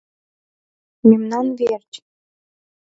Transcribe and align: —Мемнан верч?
—Мемнан 1.09 1.47
верч? 1.59 1.91